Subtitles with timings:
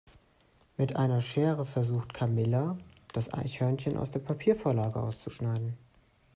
[0.77, 2.75] Mit einer Schere versucht Camilla
[3.13, 5.77] das Eichhörnchen aus der Papiervorlage auszuschneiden.